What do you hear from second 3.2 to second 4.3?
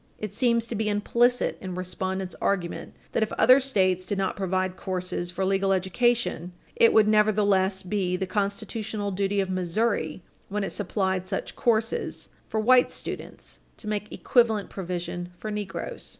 if other States did